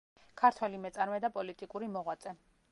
[0.41, 2.37] ქართველი მეწარმე და პოლიტიკური მოღვაწე.